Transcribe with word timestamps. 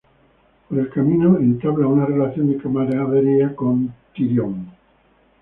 Por 0.67 0.79
el 0.79 0.89
camino 0.89 1.37
entabla 1.37 1.85
una 1.85 2.07
relación 2.07 2.47
de 2.51 2.57
camaradería 2.57 3.55
con 3.55 3.93
Tyrion. 4.15 4.67